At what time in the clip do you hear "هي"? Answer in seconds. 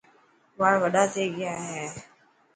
1.67-1.83